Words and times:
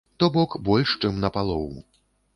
То 0.21 0.29
бок, 0.37 0.55
больш 0.69 0.95
чым 1.05 1.21
на 1.27 1.33
палову. 1.37 1.79